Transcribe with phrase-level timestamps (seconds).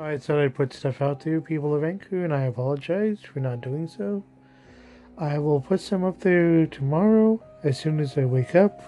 [0.00, 3.60] I said I'd put stuff out to people of Anchor, and I apologize for not
[3.60, 4.22] doing so.
[5.16, 8.80] I will put some up there tomorrow as soon as I wake up.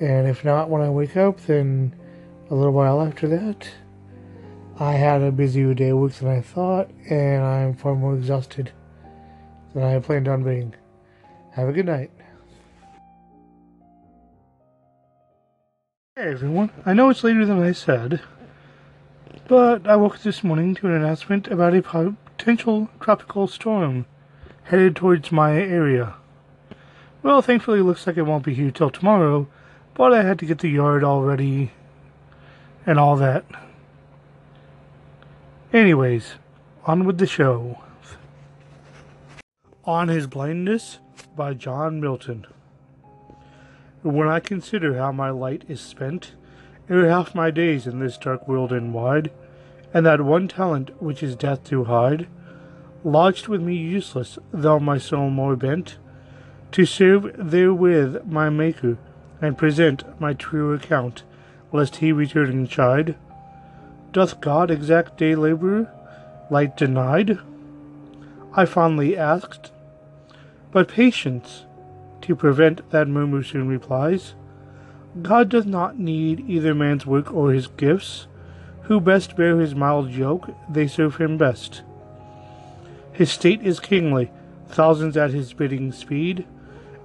[0.00, 1.94] And if not when I wake up, then
[2.50, 3.70] a little while after that.
[4.78, 8.70] I had a busier day of work than I thought, and I'm far more exhausted
[9.72, 10.74] than I planned on being.
[11.52, 12.10] Have a good night.
[16.14, 18.20] Hey everyone, I know it's later than I said,
[19.48, 24.06] but I woke this morning to an announcement about a potential tropical storm
[24.64, 26.14] headed towards my area.
[27.22, 29.46] Well, thankfully, it looks like it won't be here till tomorrow,
[29.94, 31.70] but I had to get the yard all ready
[32.84, 33.44] and all that.
[35.72, 36.34] Anyways,
[36.84, 37.82] on with the show.
[39.84, 40.98] On His Blindness
[41.36, 42.46] by John Milton.
[44.02, 46.32] When I consider how my light is spent,
[46.88, 49.30] ere half my days in this dark world and wide,
[49.92, 52.26] and that one talent which is death to hide,
[53.04, 55.98] lodged with me useless, though my soul more bent,
[56.72, 58.98] to serve therewith my Maker,
[59.40, 61.22] and present my true account,
[61.72, 63.16] lest he return and chide.
[64.12, 65.92] Doth God exact day labour,
[66.50, 67.38] light denied?
[68.54, 69.72] I fondly asked,
[70.72, 71.64] but patience,
[72.22, 74.34] to prevent that murmur soon replies,
[75.22, 78.26] God doth not need either man's work or his gifts.
[78.82, 81.82] Who best bear his mild yoke, they serve him best.
[83.12, 84.30] His state is kingly,
[84.68, 86.46] thousands at his bidding speed,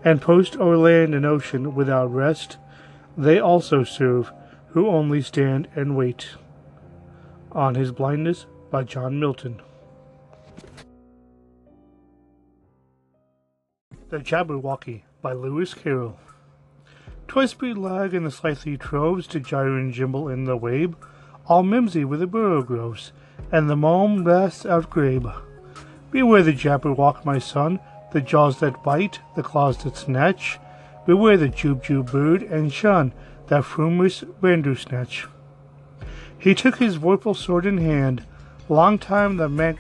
[0.03, 2.57] and post o'er land and ocean without rest,
[3.17, 4.31] they also serve,
[4.69, 6.35] who only stand and wait.
[7.51, 9.61] On His Blindness by John Milton.
[14.09, 16.17] The Jabberwocky by Lewis Carroll.
[17.31, 20.97] Twice breed lag in the slithy toves to gyre and gimble in the wabe,
[21.45, 23.13] all mimsy with the borogoves,
[23.53, 25.33] and the malm brass outgrabe.
[26.11, 27.79] Beware the Jabberwock, my son,
[28.11, 30.59] the jaws that bite, the claws that snatch.
[31.05, 33.13] Beware the Jubjub bird, and shun
[33.47, 35.25] that frumious Bandersnatch.
[36.37, 38.25] He took his vorpal sword in hand,
[38.67, 39.77] long time the man,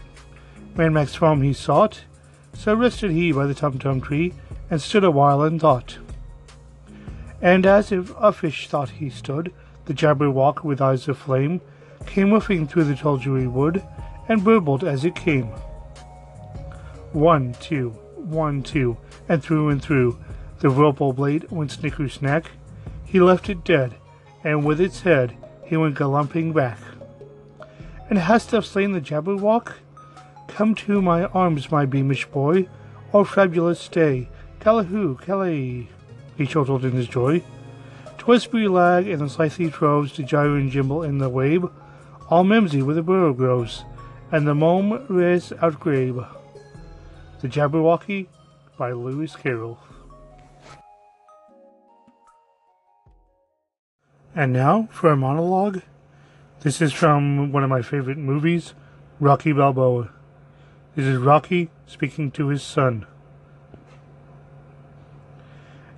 [0.77, 2.05] manxome foam he sought,
[2.53, 4.35] so rested he by the tum tum tree,
[4.69, 5.97] and stood a while in thought.
[7.41, 9.51] And as if a fish thought he stood,
[9.85, 11.61] the Jabberwock with eyes of flame
[12.05, 13.83] came whiffing through the tulgey wood,
[14.27, 15.47] and burbled as it came.
[17.11, 18.97] One, two, one, two,
[19.27, 20.17] and through and through
[20.59, 22.51] the vorpal blade went snicker snack.
[23.03, 23.95] He left it dead,
[24.43, 25.35] and with its head
[25.65, 26.77] he went galumphing back.
[28.09, 29.73] And hast thou slain the Jabberwock?
[30.47, 32.67] Come to my arms, my beamish boy,
[33.11, 34.29] or fabulous stay.
[34.59, 35.87] Callooh, Callay,
[36.37, 37.43] he chortled in his joy.
[38.17, 41.71] Twisby lag and the slithy toves to gyre and gimble in the wabe,
[42.29, 43.83] all mimsy with the borogoves,
[44.31, 46.27] and the mome res outgrabe.
[47.41, 48.27] The Jabberwocky
[48.77, 49.79] by Lewis Carroll.
[54.35, 55.81] And now for a monologue.
[56.61, 58.73] This is from one of my favorite movies,
[59.19, 60.09] Rocky Balboa.
[60.95, 63.07] This is Rocky speaking to his son.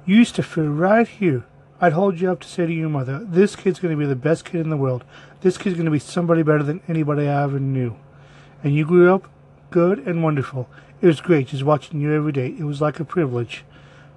[0.05, 1.45] You used to fit right here.
[1.79, 4.15] I'd hold you up to say to your mother, this kid's going to be the
[4.15, 5.03] best kid in the world.
[5.41, 7.95] This kid's going to be somebody better than anybody I ever knew.
[8.63, 9.29] And you grew up
[9.69, 10.69] good and wonderful.
[11.01, 12.55] It was great just watching you every day.
[12.57, 13.63] It was like a privilege.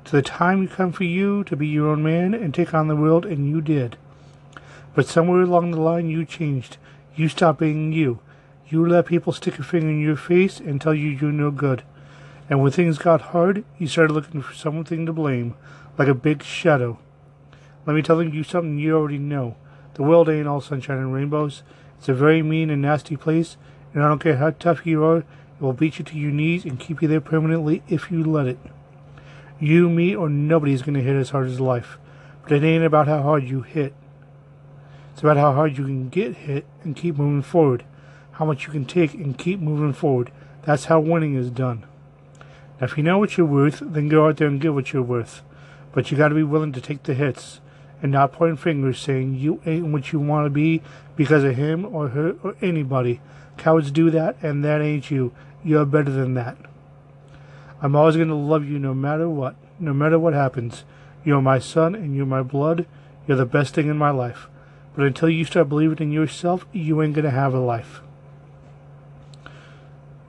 [0.07, 2.89] To the time you come for you to be your own man and take on
[2.89, 3.97] the world, and you did.
[4.95, 6.79] But somewhere along the line, you changed.
[7.15, 8.21] You stopped being you.
[8.69, 11.83] You let people stick a finger in your face and tell you you're no good.
[12.49, 15.55] And when things got hard, he started looking for something to blame,
[15.99, 16.99] like a big shadow.
[17.87, 19.57] Let me tell you something you already know.
[19.95, 21.63] The world ain't all sunshine and rainbows.
[21.99, 23.57] It's a very mean and nasty place,
[23.93, 25.25] and I don't care how tough you are,
[25.59, 28.47] it will beat you to your knees and keep you there permanently if you let
[28.47, 28.59] it.
[29.59, 31.99] You, me, or nobody is going to hit as hard as life.
[32.43, 33.95] But it ain't about how hard you hit.
[35.13, 37.85] It's about how hard you can get hit and keep moving forward.
[38.33, 40.31] How much you can take and keep moving forward.
[40.65, 41.87] That's how winning is done.
[42.81, 45.43] If you know what you're worth, then go out there and get what you're worth.
[45.93, 47.61] But you got to be willing to take the hits
[48.03, 50.83] and not point fingers saying you ain't what you want to be
[51.17, 53.21] because of him or her or anybody.
[53.57, 55.33] Cowards do that, and that ain't you.
[55.65, 56.59] You're better than that.
[57.81, 60.85] I'm always going to love you no matter what, no matter what happens.
[61.25, 62.87] You're my son and you're my blood.
[63.27, 64.49] You're the best thing in my life.
[64.95, 68.01] But until you start believing in yourself, you ain't going to have a life.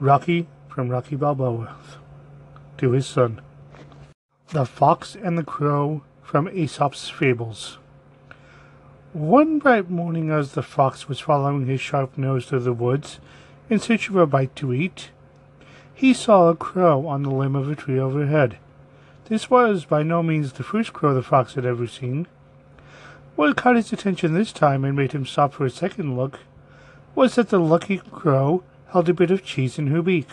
[0.00, 1.76] Rocky from Rocky Balboa
[2.78, 3.40] to his son.
[4.48, 7.78] The Fox and the Crow from Aesop's Fables.
[9.12, 13.18] One bright morning, as the fox was following his sharp nose through the woods
[13.68, 15.10] in search of a bite to eat,
[15.94, 18.58] he saw a crow on the limb of a tree overhead.
[19.28, 22.26] This was by no means the first crow the fox had ever seen.
[23.34, 26.40] What caught his attention this time and made him stop for a second look
[27.14, 30.28] was that the lucky crow held a bit of cheese in her beak.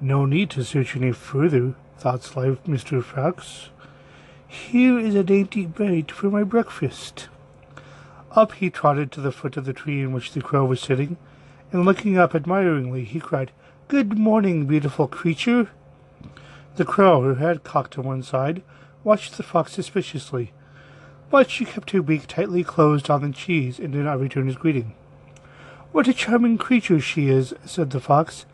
[0.00, 3.02] No need to search any further, thought sly Mr.
[3.02, 3.70] Fox.
[4.46, 7.28] Here is a dainty bite for my breakfast.
[8.32, 11.16] Up he trotted to the foot of the tree in which the crow was sitting,
[11.72, 13.52] and looking up admiringly, he cried,
[13.88, 15.70] Good morning, beautiful creature.
[16.76, 18.62] The crow, her head cocked to one side,
[19.02, 20.52] watched the fox suspiciously,
[21.30, 24.56] but she kept her beak tightly closed on the cheese and did not return his
[24.56, 24.94] greeting.
[25.92, 28.44] What a charming creature she is, said the fox.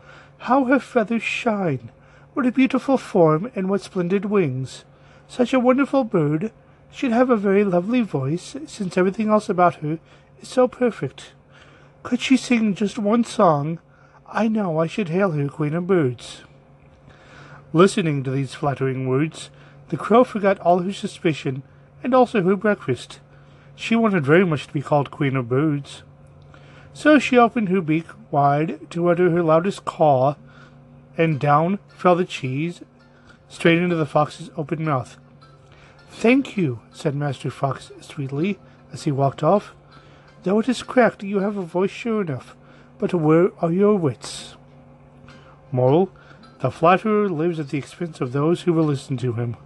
[0.43, 1.91] How her feathers shine!
[2.33, 4.85] What a beautiful form, and what splendid wings!
[5.27, 6.51] Such a wonderful bird
[6.93, 9.97] She'd have a very lovely voice, since everything else about her
[10.39, 11.33] is so perfect.
[12.03, 13.79] Could she sing just one song,
[14.27, 16.43] I know I should hail her queen of birds.
[17.73, 19.49] Listening to these flattering words,
[19.89, 21.63] the crow forgot all her suspicion
[22.03, 23.19] and also her breakfast.
[23.73, 26.03] She wanted very much to be called queen of birds.
[26.93, 30.35] So she opened her beak wide to utter her loudest caw,
[31.17, 32.81] and down fell the cheese
[33.49, 35.17] straight into the fox's open mouth.
[36.09, 38.59] Thank you, said Master Fox sweetly
[38.91, 39.73] as he walked off.
[40.43, 42.55] Though it is cracked, you have a voice sure enough.
[42.99, 44.55] But where are your wits?
[45.71, 46.11] Moral,
[46.59, 49.57] the flatterer lives at the expense of those who will listen to him.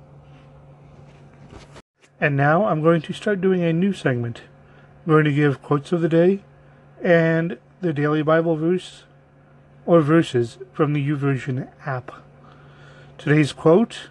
[2.19, 4.41] And now I'm going to start doing a new segment.
[5.05, 6.41] I'm going to give quotes of the day
[7.01, 9.03] and the daily Bible verse
[9.85, 12.11] or verses from the YouVersion app.
[13.17, 14.09] Today's quote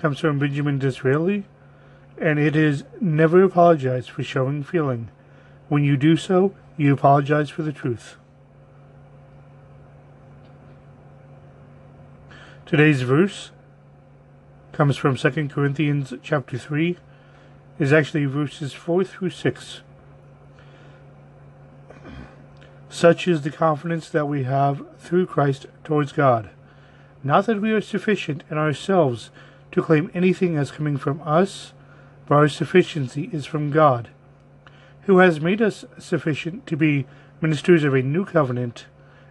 [0.00, 1.44] comes from Benjamin Disraeli
[2.18, 5.08] and it is never apologize for showing feeling.
[5.68, 8.16] When you do so, you apologize for the truth.
[12.66, 13.50] Today's verse
[14.72, 16.96] comes from 2 Corinthians chapter 3
[17.78, 19.80] is actually verses 4 through 6.
[22.92, 26.50] Such is the confidence that we have through Christ towards God.
[27.22, 29.30] Not that we are sufficient in ourselves
[29.70, 31.72] to claim anything as coming from us,
[32.26, 34.08] for our sufficiency is from God,
[35.02, 37.06] who has made us sufficient to be
[37.40, 38.86] ministers of a new covenant,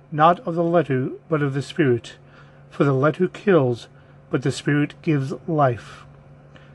[0.10, 2.16] not of the letter, but of the Spirit.
[2.70, 3.90] For the letter kills,
[4.30, 6.06] but the Spirit gives life.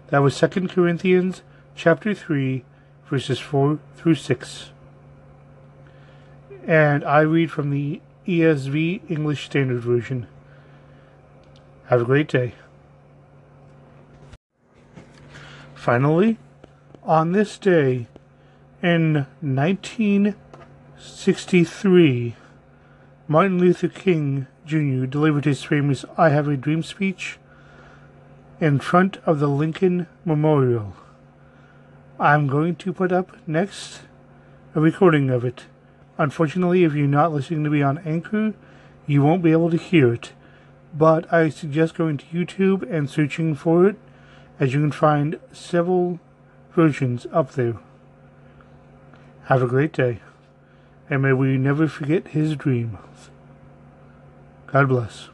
[0.09, 1.41] That was 2 Corinthians
[1.75, 2.63] chapter 3,
[3.09, 4.71] verses 4 through 6.
[6.67, 10.27] And I read from the ESV English Standard Version.
[11.87, 12.55] Have a great day.
[15.75, 16.39] Finally,
[17.03, 18.07] on this day
[18.83, 22.35] in 1963,
[23.29, 25.05] Martin Luther King Jr.
[25.05, 27.37] delivered his famous I Have a Dream speech
[28.61, 30.95] in front of the Lincoln Memorial.
[32.19, 34.01] I'm going to put up next
[34.75, 35.67] a recording of it.
[36.17, 38.55] Unfortunately, if you're not listening to me on Anchor,
[39.07, 40.33] you won't be able to hear it.
[40.97, 43.97] But I suggest going to YouTube and searching for it
[44.61, 46.21] as you can find several
[46.73, 47.75] versions up there.
[49.45, 50.21] Have a great day,
[51.11, 52.99] and may we never forget his dream.
[54.67, 55.29] God bless.